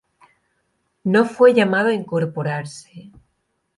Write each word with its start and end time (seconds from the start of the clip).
No 1.03 1.25
fue 1.25 1.53
llamado 1.53 1.89
a 1.89 1.93
incorporarse. 1.93 3.11